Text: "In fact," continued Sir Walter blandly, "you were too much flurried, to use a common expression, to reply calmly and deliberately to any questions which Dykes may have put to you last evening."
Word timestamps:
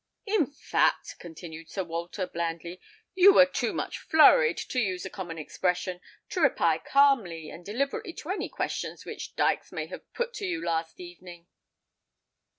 "In 0.25 0.47
fact," 0.47 1.13
continued 1.19 1.69
Sir 1.69 1.83
Walter 1.83 2.25
blandly, 2.25 2.81
"you 3.13 3.35
were 3.35 3.45
too 3.45 3.71
much 3.71 3.99
flurried, 3.99 4.57
to 4.57 4.79
use 4.79 5.05
a 5.05 5.11
common 5.11 5.37
expression, 5.37 6.01
to 6.29 6.41
reply 6.41 6.79
calmly 6.79 7.51
and 7.51 7.63
deliberately 7.63 8.13
to 8.13 8.29
any 8.31 8.49
questions 8.49 9.05
which 9.05 9.35
Dykes 9.35 9.71
may 9.71 9.85
have 9.85 10.11
put 10.15 10.33
to 10.33 10.45
you 10.47 10.65
last 10.65 10.99
evening." 10.99 11.45